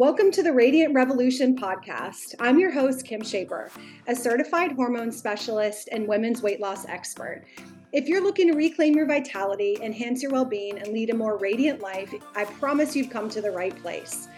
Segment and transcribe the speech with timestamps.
[0.00, 2.34] Welcome to the Radiant Revolution podcast.
[2.40, 3.68] I'm your host, Kim Schaper,
[4.08, 7.44] a certified hormone specialist and women's weight loss expert.
[7.92, 11.36] If you're looking to reclaim your vitality, enhance your well being, and lead a more
[11.36, 14.28] radiant life, I promise you've come to the right place.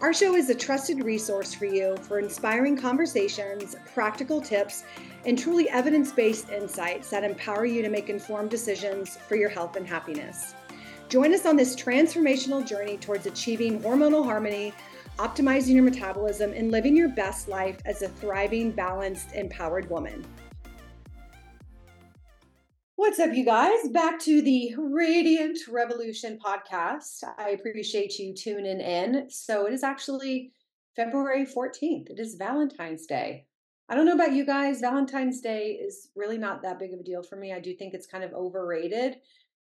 [0.00, 4.82] Our show is a trusted resource for you for inspiring conversations, practical tips,
[5.26, 9.76] and truly evidence based insights that empower you to make informed decisions for your health
[9.76, 10.54] and happiness.
[11.10, 14.72] Join us on this transformational journey towards achieving hormonal harmony,
[15.18, 20.24] optimizing your metabolism, and living your best life as a thriving, balanced, empowered woman.
[22.96, 23.88] What's up, you guys?
[23.88, 27.24] Back to the Radiant Revolution podcast.
[27.36, 29.28] I appreciate you tuning in.
[29.28, 30.52] So, it is actually
[30.94, 32.10] February 14th.
[32.10, 33.46] It is Valentine's Day.
[33.88, 34.80] I don't know about you guys.
[34.80, 37.52] Valentine's Day is really not that big of a deal for me.
[37.52, 39.16] I do think it's kind of overrated.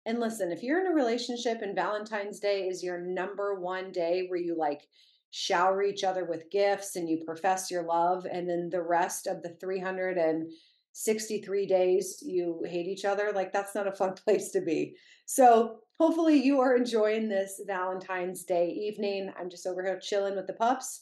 [0.07, 4.27] And listen, if you're in a relationship and Valentine's Day is your number one day
[4.29, 4.83] where you like
[5.37, 9.43] shower each other with gifts and you profess your love, and then the rest of
[9.43, 14.95] the 363 days you hate each other, like that's not a fun place to be.
[15.27, 19.33] So, hopefully, you are enjoying this Valentine's Day evening.
[19.37, 21.01] I'm just over here chilling with the pups.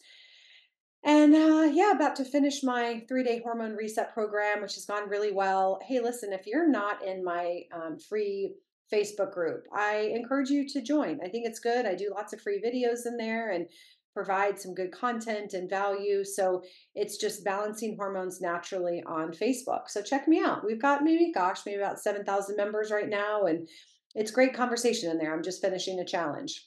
[1.05, 5.11] And uh, yeah, about to finish my three day hormone reset program, which has gone
[5.11, 5.79] really well.
[5.87, 8.55] Hey, listen, if you're not in my um, free
[8.93, 9.67] Facebook group.
[9.75, 11.21] I encourage you to join.
[11.25, 11.87] I think it's good.
[11.87, 13.67] I do lots of free videos in there and
[14.15, 16.25] provide some good content and value.
[16.25, 16.63] So
[16.95, 19.89] it's just balancing hormones naturally on Facebook.
[19.89, 20.65] So check me out.
[20.65, 23.45] We've got maybe, gosh, maybe about 7,000 members right now.
[23.45, 23.69] And
[24.15, 25.35] it's great conversation in there.
[25.35, 26.67] I'm just finishing a challenge.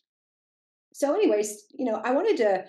[0.93, 2.65] So, anyways, you know, I wanted to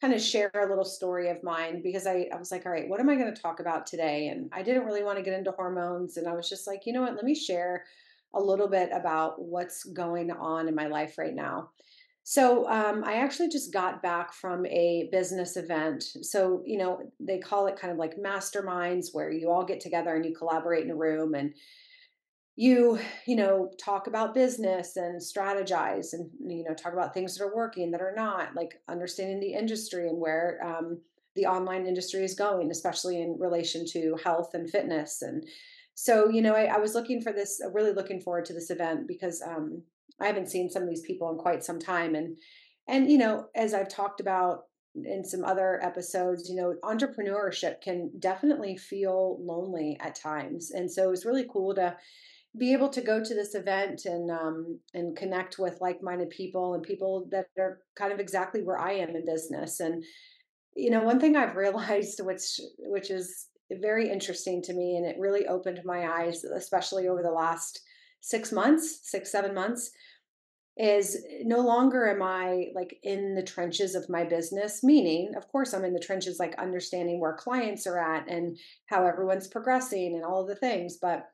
[0.00, 2.88] kind of share a little story of mine because I, I was like, all right,
[2.88, 4.28] what am I going to talk about today?
[4.28, 6.16] And I didn't really want to get into hormones.
[6.16, 7.84] And I was just like, you know what, let me share
[8.34, 11.70] a little bit about what's going on in my life right now.
[12.30, 16.04] So, um, I actually just got back from a business event.
[16.22, 20.14] So, you know, they call it kind of like masterminds where you all get together
[20.14, 21.52] and you collaborate in a room and
[22.54, 27.42] you, you know, talk about business and strategize and, you know, talk about things that
[27.42, 31.00] are working, that are not, like understanding the industry and where um,
[31.34, 35.48] the online industry is going, especially in relation to health and fitness and
[35.96, 39.06] so you know I, I, was looking for this really looking forward to this event
[39.06, 39.82] because um,
[40.20, 42.36] i haven't seen some of these people in quite some time and
[42.88, 44.60] and you know as i've talked about
[45.04, 51.04] in some other episodes you know entrepreneurship can definitely feel lonely at times and so
[51.04, 51.96] it was really cool to
[52.58, 56.82] be able to go to this event and um, and connect with like-minded people and
[56.82, 60.02] people that are kind of exactly where i am in business and
[60.74, 63.46] you know one thing i've realized which which is
[63.80, 67.80] very interesting to me and it really opened my eyes especially over the last
[68.20, 69.90] six months six seven months
[70.76, 75.74] is no longer am i like in the trenches of my business meaning of course
[75.74, 80.24] i'm in the trenches like understanding where clients are at and how everyone's progressing and
[80.24, 81.26] all of the things but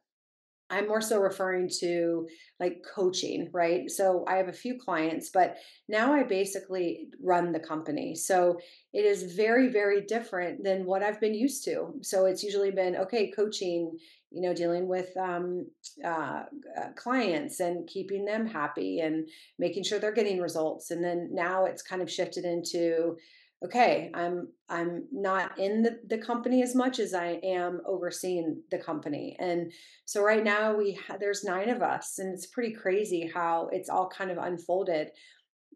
[0.68, 2.26] I'm more so referring to
[2.58, 3.88] like coaching, right?
[3.88, 5.58] So I have a few clients, but
[5.88, 8.16] now I basically run the company.
[8.16, 8.58] So
[8.92, 11.94] it is very, very different than what I've been used to.
[12.02, 13.96] So it's usually been okay, coaching,
[14.36, 15.66] you know, dealing with um,
[16.04, 16.42] uh,
[16.78, 19.26] uh, clients and keeping them happy and
[19.58, 20.90] making sure they're getting results.
[20.90, 23.16] And then now it's kind of shifted into
[23.64, 28.78] okay i'm i'm not in the, the company as much as i am overseeing the
[28.78, 29.34] company.
[29.38, 29.72] And
[30.04, 33.88] so right now we ha- there's nine of us and it's pretty crazy how it's
[33.88, 35.08] all kind of unfolded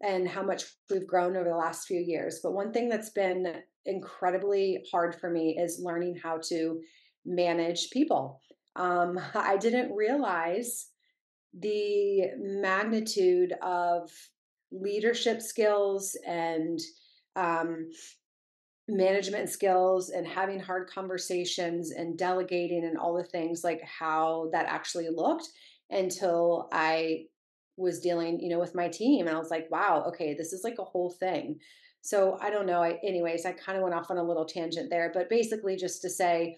[0.03, 2.39] and how much we've grown over the last few years.
[2.43, 3.55] But one thing that's been
[3.87, 6.79] incredibly hard for me is learning how to
[7.25, 8.39] manage people
[8.75, 10.87] um, i didn't realize
[11.59, 14.09] the magnitude of
[14.71, 16.79] leadership skills and
[17.35, 17.89] um,
[18.87, 24.65] management skills and having hard conversations and delegating and all the things like how that
[24.67, 25.47] actually looked
[25.89, 27.25] until I
[27.77, 30.63] was dealing, you know, with my team and I was like, wow, okay, this is
[30.63, 31.59] like a whole thing.
[32.01, 32.81] So I don't know.
[32.81, 36.01] I, anyways, I kind of went off on a little tangent there, but basically just
[36.01, 36.57] to say,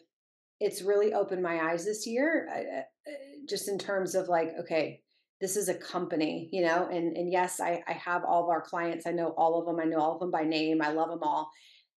[0.59, 3.11] it's really opened my eyes this year, uh,
[3.47, 5.01] just in terms of like, okay,
[5.41, 8.61] this is a company, you know, and and yes, I, I have all of our
[8.61, 9.05] clients.
[9.05, 9.79] I know all of them.
[9.79, 10.81] I know all of them by name.
[10.81, 11.51] I love them all.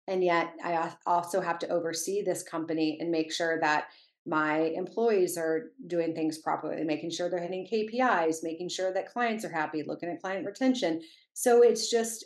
[0.07, 3.89] And yet I also have to oversee this company and make sure that
[4.27, 9.45] my employees are doing things properly, making sure they're hitting KPIs, making sure that clients
[9.45, 11.03] are happy, looking at client retention.
[11.35, 12.25] So it's just,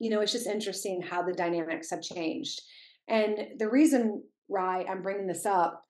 [0.00, 2.60] you know, it's just interesting how the dynamics have changed.
[3.08, 5.84] And the reason why I'm bringing this up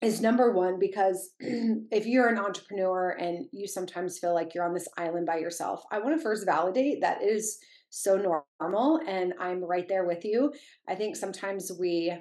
[0.00, 4.74] is number one because if you're an entrepreneur and you sometimes feel like you're on
[4.74, 7.58] this island by yourself, I want to first validate that is
[7.90, 8.16] so
[8.60, 9.00] normal.
[9.06, 10.52] And I'm right there with you.
[10.88, 12.12] I think sometimes we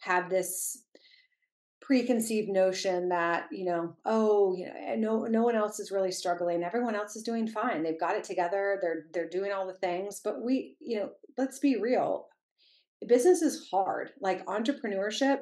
[0.00, 0.84] have this
[1.80, 6.12] preconceived notion that you know oh you know eh, no no one else is really
[6.12, 9.72] struggling everyone else is doing fine they've got it together they're they're doing all the
[9.72, 11.08] things but we you know
[11.38, 12.28] let's be real
[13.06, 14.10] business is hard.
[14.20, 15.40] Like entrepreneurship,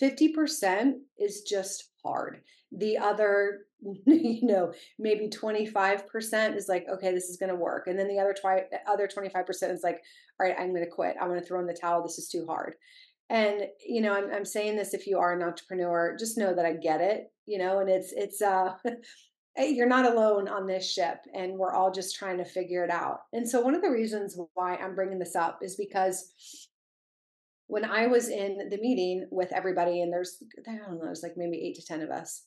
[0.00, 2.42] 50% is just hard.
[2.72, 3.60] The other,
[4.06, 7.86] you know, maybe 25% is like, okay, this is going to work.
[7.86, 10.00] And then the other twi- other 25% is like,
[10.40, 11.16] all right, I'm going to quit.
[11.20, 12.02] I'm going to throw in the towel.
[12.02, 12.74] This is too hard.
[13.30, 16.64] And, you know, I'm, I'm saying this if you are an entrepreneur, just know that
[16.64, 18.72] I get it, you know, and it's, it's, uh,
[19.58, 23.20] you're not alone on this ship and we're all just trying to figure it out.
[23.32, 26.67] And so one of the reasons why I'm bringing this up is because
[27.68, 31.34] when I was in the meeting with everybody, and there's, I don't know, there's like
[31.36, 32.44] maybe eight to 10 of us.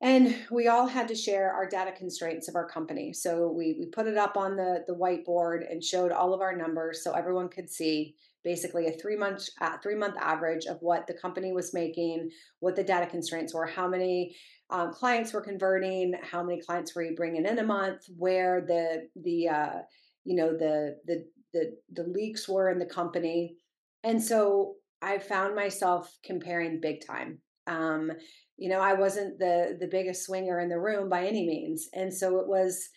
[0.00, 3.12] And we all had to share our data constraints of our company.
[3.12, 6.54] So we, we put it up on the, the whiteboard and showed all of our
[6.54, 8.14] numbers so everyone could see
[8.44, 12.30] basically a three month uh, three month average of what the company was making,
[12.60, 14.36] what the data constraints were, how many
[14.70, 19.08] um, clients were converting, how many clients were you bringing in a month, where the
[19.24, 19.78] the uh,
[20.24, 23.56] you know the the the the leaks were in the company
[24.04, 27.38] and so I found myself comparing big time.
[27.66, 28.10] Um,
[28.56, 32.12] you know, I wasn't the the biggest swinger in the room by any means, and
[32.12, 32.88] so it was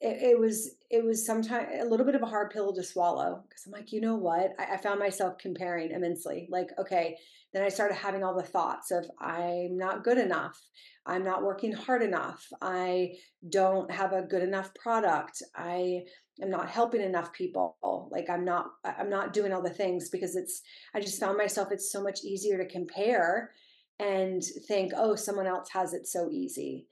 [0.00, 3.42] it, it was it was sometimes a little bit of a hard pill to swallow
[3.48, 4.52] because I'm like, you know what?
[4.58, 6.48] I, I found myself comparing immensely.
[6.50, 7.16] Like, okay,
[7.52, 10.60] then I started having all the thoughts of I'm not good enough.
[11.04, 12.46] I'm not working hard enough.
[12.62, 13.14] I
[13.48, 15.42] don't have a good enough product.
[15.56, 16.02] I
[16.40, 17.76] am not helping enough people.
[18.12, 20.62] Like I'm not I'm not doing all the things because it's
[20.94, 23.50] I just found myself it's so much easier to compare
[23.98, 26.86] and think, "Oh, someone else has it so easy."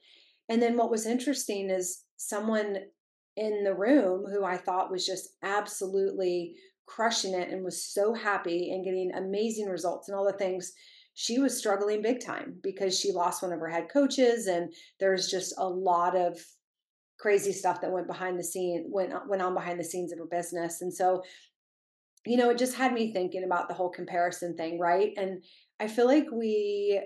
[0.49, 2.79] And then what was interesting is someone
[3.37, 6.55] in the room who I thought was just absolutely
[6.87, 10.73] crushing it and was so happy and getting amazing results and all the things
[11.13, 15.29] she was struggling big time because she lost one of her head coaches and there's
[15.29, 16.39] just a lot of
[17.19, 20.19] crazy stuff that went behind the scene went uh, went on behind the scenes of
[20.19, 20.81] her business.
[20.81, 21.23] And so
[22.25, 25.13] you know it just had me thinking about the whole comparison thing right?
[25.17, 25.43] And
[25.79, 27.01] i feel like we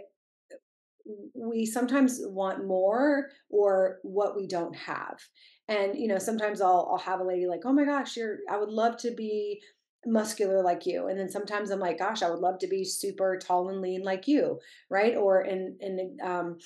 [1.33, 5.19] we sometimes want more or what we don't have.
[5.67, 8.57] And you know sometimes i'll i'll have a lady like oh my gosh you're i
[8.57, 9.61] would love to be
[10.05, 11.07] muscular like you.
[11.07, 14.03] And then sometimes i'm like gosh i would love to be super tall and lean
[14.03, 14.59] like you
[14.89, 15.15] right?
[15.15, 16.57] Or in in um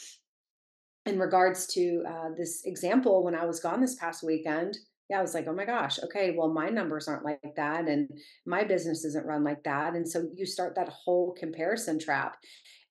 [1.06, 4.78] in regards to uh, this example when i was gone this past weekend
[5.10, 8.10] yeah i was like oh my gosh okay well my numbers aren't like that and
[8.46, 12.38] my business isn't run like that and so you start that whole comparison trap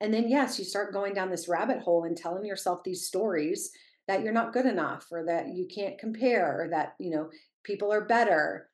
[0.00, 3.70] and then yes you start going down this rabbit hole and telling yourself these stories
[4.06, 7.28] that you're not good enough or that you can't compare or that you know
[7.64, 8.68] people are better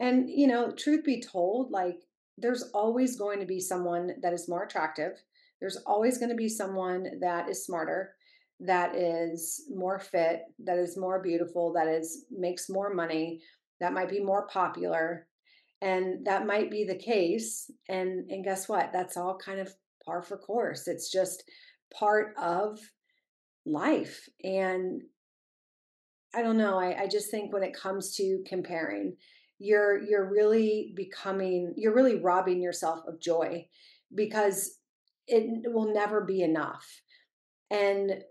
[0.00, 1.96] and you know truth be told like
[2.38, 5.12] there's always going to be someone that is more attractive
[5.60, 8.14] there's always going to be someone that is smarter
[8.60, 13.40] that is more fit that is more beautiful that is makes more money
[13.80, 15.26] that might be more popular
[15.82, 19.72] and that might be the case and and guess what that's all kind of
[20.04, 21.44] par for course it's just
[21.92, 22.78] part of
[23.66, 24.28] life.
[24.42, 25.02] And
[26.34, 29.16] I don't know, I, I just think when it comes to comparing,
[29.58, 33.66] you're you're really becoming you're really robbing yourself of joy
[34.14, 34.78] because
[35.26, 36.86] it will never be enough.
[37.70, 38.22] And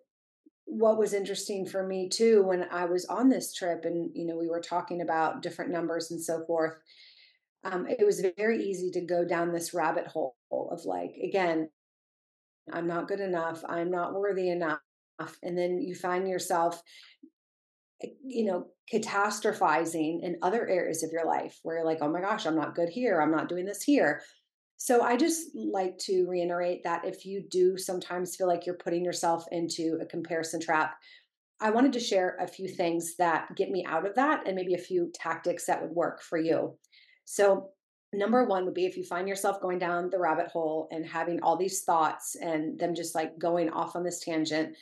[0.65, 4.35] what was interesting for me too when I was on this trip and you know
[4.35, 6.73] we were talking about different numbers and so forth
[7.63, 11.69] um, it was very easy to go down this rabbit hole of like again
[12.71, 14.79] I'm not good enough I'm not worthy enough
[15.43, 16.81] and then you find yourself
[18.03, 22.21] eh, you know catastrophizing in other areas of your life where you're like oh my
[22.21, 24.21] gosh i'm not good here i'm not doing this here
[24.77, 29.03] so i just like to reiterate that if you do sometimes feel like you're putting
[29.03, 30.95] yourself into a comparison trap
[31.61, 34.73] i wanted to share a few things that get me out of that and maybe
[34.73, 36.75] a few tactics that would work for you
[37.25, 37.69] so
[38.13, 41.41] number one would be if you find yourself going down the rabbit hole and having
[41.41, 44.75] all these thoughts and them just like going off on this tangent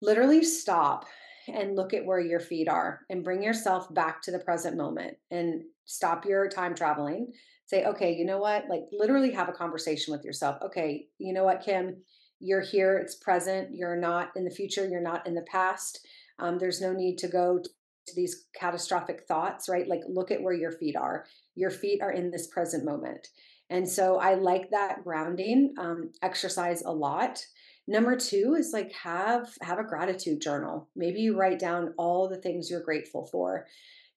[0.00, 1.06] literally stop
[1.48, 5.16] and look at where your feet are and bring yourself back to the present moment
[5.30, 7.32] and stop your time traveling.
[7.72, 8.68] Say, okay, you know what?
[8.68, 10.58] Like, literally have a conversation with yourself.
[10.62, 11.96] Okay, you know what, Kim?
[12.38, 13.70] You're here, it's present.
[13.72, 16.06] You're not in the future, you're not in the past.
[16.38, 19.88] Um, there's no need to go to these catastrophic thoughts, right?
[19.88, 21.24] Like, look at where your feet are.
[21.54, 23.28] Your feet are in this present moment.
[23.70, 27.42] And so I like that grounding um, exercise a lot.
[27.88, 30.90] Number two is like have have a gratitude journal.
[30.94, 33.66] Maybe you write down all the things you're grateful for.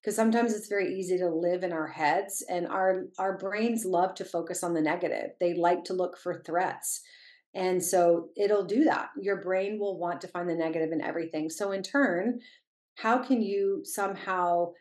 [0.05, 4.13] Because sometimes it's very easy to live in our heads and our our brains love
[4.13, 5.31] to focus on the negative.
[5.39, 7.01] They like to look for threats.
[7.55, 9.09] And so it'll do that.
[9.19, 11.49] Your brain will want to find the negative in everything.
[11.49, 12.39] So in turn
[12.97, 14.71] how can you somehow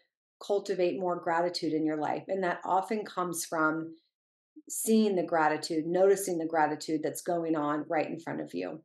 [0.46, 2.24] cultivate more gratitude in your life?
[2.28, 3.96] And that often comes from
[4.68, 8.82] seeing the gratitude noticing the gratitude that's going on right in front of you.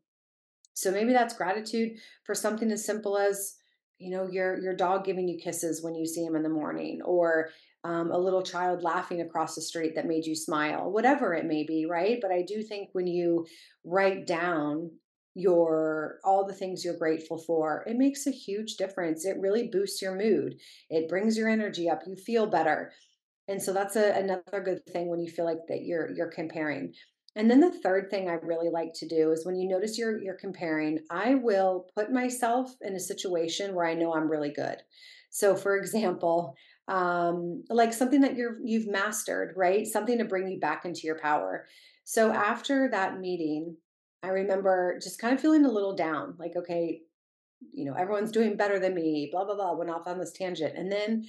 [0.74, 3.59] So maybe that's gratitude for something as simple as
[4.00, 7.02] you know your your dog giving you kisses when you see him in the morning
[7.04, 7.50] or
[7.84, 11.64] um, a little child laughing across the street that made you smile whatever it may
[11.64, 12.20] be right?
[12.22, 13.46] But i do think when you
[13.84, 14.92] write down
[15.36, 19.26] your all the things you're grateful for it makes a huge difference.
[19.26, 20.56] It really boosts your mood.
[20.90, 22.02] It brings your energy up.
[22.08, 22.92] You feel better.
[23.48, 26.94] And so that's a, another good thing when you feel like that you're you're comparing
[27.36, 30.22] and then the third thing I really like to do is when you notice you're
[30.22, 34.78] you're comparing, I will put myself in a situation where I know I'm really good.
[35.30, 36.56] So for example,
[36.88, 39.86] um, like something that you're you've mastered, right?
[39.86, 41.68] Something to bring you back into your power.
[42.04, 43.78] So after that meeting,
[44.24, 47.02] I remember just kind of feeling a little down, like, okay,
[47.72, 50.76] you know, everyone's doing better than me, blah, blah, blah, went off on this tangent.
[50.78, 51.26] And then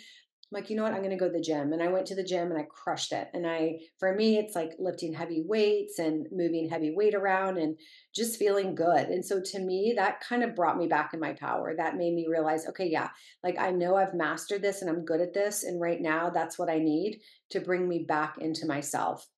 [0.51, 0.93] I'm like, you know what?
[0.93, 1.73] I'm going to go to the gym.
[1.73, 3.29] And I went to the gym and I crushed it.
[3.33, 7.79] And I, for me, it's like lifting heavy weights and moving heavy weight around and
[8.13, 9.07] just feeling good.
[9.09, 11.75] And so to me, that kind of brought me back in my power.
[11.77, 13.11] That made me realize, okay, yeah,
[13.45, 15.63] like I know I've mastered this and I'm good at this.
[15.63, 19.29] And right now, that's what I need to bring me back into myself.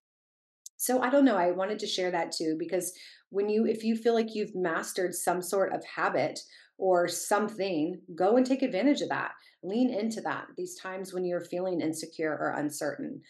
[0.79, 1.37] So I don't know.
[1.37, 2.93] I wanted to share that too because
[3.29, 6.41] when you, if you feel like you've mastered some sort of habit
[6.79, 9.33] or something, go and take advantage of that.
[9.63, 13.21] Lean into that these times when you're feeling insecure or uncertain.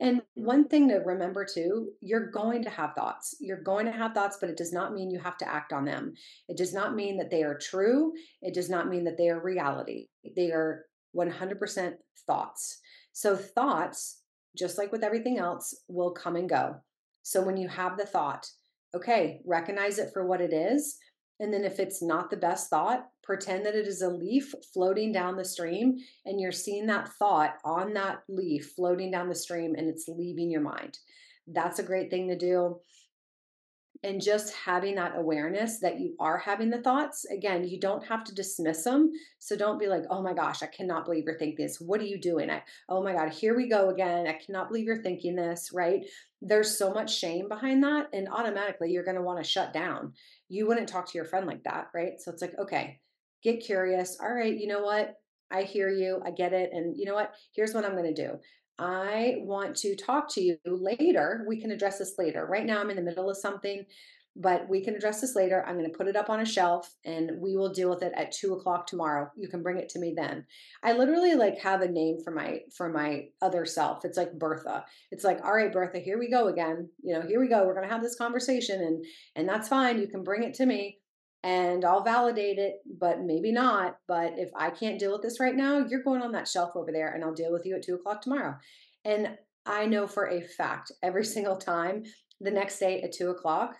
[0.00, 3.36] And one thing to remember too, you're going to have thoughts.
[3.38, 5.84] You're going to have thoughts, but it does not mean you have to act on
[5.84, 6.14] them.
[6.48, 8.12] It does not mean that they are true.
[8.40, 10.06] It does not mean that they are reality.
[10.36, 11.94] They are 100%
[12.26, 12.80] thoughts.
[13.12, 14.22] So, thoughts,
[14.56, 16.76] just like with everything else, will come and go.
[17.22, 18.48] So, when you have the thought,
[18.94, 20.96] okay, recognize it for what it is,
[21.40, 25.12] and then, if it's not the best thought, pretend that it is a leaf floating
[25.12, 25.96] down the stream
[26.26, 30.50] and you're seeing that thought on that leaf floating down the stream and it's leaving
[30.50, 30.98] your mind.
[31.46, 32.80] That's a great thing to do.
[34.02, 38.24] And just having that awareness that you are having the thoughts, again, you don't have
[38.24, 39.12] to dismiss them.
[39.38, 41.80] So don't be like, oh my gosh, I cannot believe you're thinking this.
[41.80, 42.50] What are you doing?
[42.50, 44.26] I, oh my God, here we go again.
[44.26, 46.04] I cannot believe you're thinking this, right?
[46.42, 48.08] There's so much shame behind that.
[48.12, 50.14] And automatically you're going to want to shut down
[50.50, 52.20] you wouldn't talk to your friend like that, right?
[52.20, 52.98] So it's like, okay,
[53.42, 54.18] get curious.
[54.20, 55.16] All right, you know what?
[55.50, 56.20] I hear you.
[56.24, 56.70] I get it.
[56.72, 57.32] And you know what?
[57.54, 58.38] Here's what I'm going to do.
[58.78, 61.44] I want to talk to you later.
[61.46, 62.46] We can address this later.
[62.46, 63.84] Right now, I'm in the middle of something
[64.36, 65.64] but we can address this later.
[65.66, 68.12] I'm going to put it up on a shelf and we will deal with it
[68.16, 69.30] at two o'clock tomorrow.
[69.36, 70.46] You can bring it to me then.
[70.82, 74.04] I literally like have a name for my for my other self.
[74.04, 74.84] It's like Bertha.
[75.10, 76.88] It's like, all right, Bertha, here we go again.
[77.02, 77.66] You know, here we go.
[77.66, 79.04] We're going to have this conversation and
[79.34, 80.00] and that's fine.
[80.00, 80.99] You can bring it to me
[81.42, 83.98] and I'll validate it, but maybe not.
[84.06, 86.92] But if I can't deal with this right now, you're going on that shelf over
[86.92, 88.56] there and I'll deal with you at two o'clock tomorrow.
[89.04, 92.04] And I know for a fact every single time
[92.40, 93.76] the next day at two o'clock,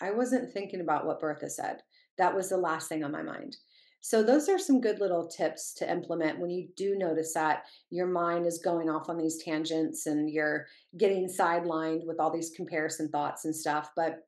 [0.00, 1.82] I wasn't thinking about what Bertha said.
[2.18, 3.56] That was the last thing on my mind.
[4.00, 8.06] So, those are some good little tips to implement when you do notice that your
[8.06, 10.66] mind is going off on these tangents and you're
[10.98, 13.88] getting sidelined with all these comparison thoughts and stuff.
[13.96, 14.18] But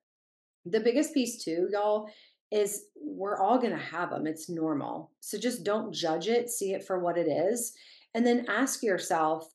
[0.64, 2.08] the biggest piece, too, y'all,
[2.52, 4.26] is we're all going to have them.
[4.26, 5.10] It's normal.
[5.20, 7.72] So, just don't judge it, see it for what it is.
[8.14, 9.48] And then ask yourself,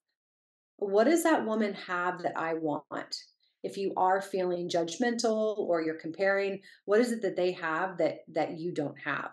[0.78, 3.16] what does that woman have that I want?
[3.64, 8.20] if you are feeling judgmental or you're comparing what is it that they have that
[8.28, 9.32] that you don't have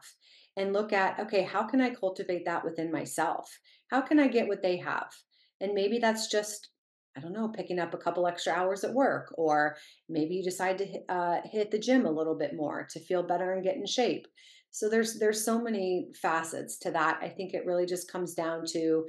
[0.57, 3.59] and look at okay how can i cultivate that within myself
[3.91, 5.11] how can i get what they have
[5.61, 6.69] and maybe that's just
[7.19, 9.77] i don't know picking up a couple extra hours at work or
[10.09, 13.53] maybe you decide to uh, hit the gym a little bit more to feel better
[13.53, 14.27] and get in shape
[14.71, 18.65] so there's there's so many facets to that i think it really just comes down
[18.65, 19.05] to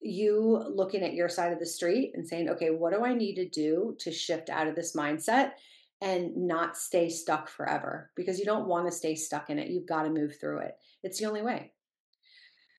[0.00, 3.34] you looking at your side of the street and saying, okay, what do I need
[3.36, 5.52] to do to shift out of this mindset
[6.00, 8.10] and not stay stuck forever?
[8.16, 9.68] Because you don't want to stay stuck in it.
[9.68, 10.76] You've got to move through it.
[11.02, 11.72] It's the only way.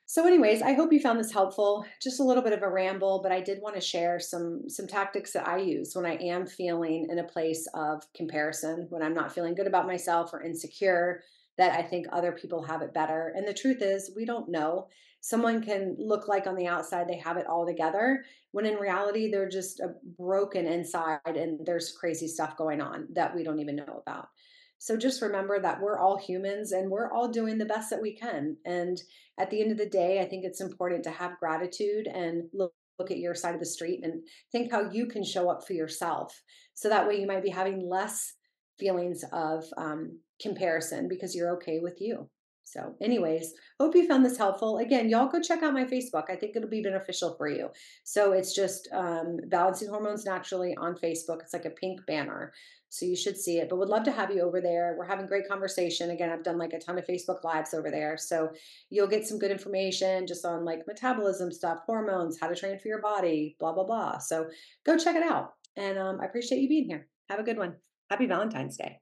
[0.10, 1.86] So, anyways, I hope you found this helpful.
[2.02, 4.88] Just a little bit of a ramble, but I did want to share some some
[4.88, 9.14] tactics that I use when I am feeling in a place of comparison, when I'm
[9.14, 11.24] not feeling good about myself or insecure,
[11.58, 13.34] that I think other people have it better.
[13.36, 14.88] And the truth is, we don't know
[15.20, 19.30] someone can look like on the outside they have it all together when in reality
[19.30, 19.88] they're just uh,
[20.18, 24.30] broken inside and there's crazy stuff going on that we don't even know about
[24.80, 28.16] So just remember that we're all humans and we're all doing the best that we
[28.16, 28.58] can.
[28.66, 29.02] And
[29.40, 32.74] at the end of the day, I think it's important to have gratitude and look,
[33.00, 35.74] look at your side of the street and think how you can show up for
[35.74, 36.42] yourself.
[36.74, 38.34] So that way you might be having less
[38.78, 42.30] feelings of um, comparison because you're okay with you.
[42.68, 44.80] So, anyways, hope you found this helpful.
[44.80, 46.26] Again, y'all go check out my Facebook.
[46.30, 47.70] I think it'll be beneficial for you.
[48.04, 51.42] So, it's just um, Balancing Hormones Naturally on Facebook.
[51.42, 52.52] It's like a pink banner.
[52.90, 53.70] So, you should see it.
[53.70, 54.96] But would love to have you over there.
[55.00, 56.10] We're having great conversation.
[56.10, 58.18] Again, I've done like a ton of Facebook Lives over there.
[58.18, 58.50] So,
[58.90, 62.90] you'll get some good information just on like metabolism stuff, hormones, how to train for
[62.90, 64.18] your body, blah, blah, blah.
[64.18, 64.46] So,
[64.86, 65.54] go check it out.
[65.78, 67.08] And um, I appreciate you being here.
[67.30, 67.76] Have a good one.
[68.10, 69.00] Happy Valentine's Day.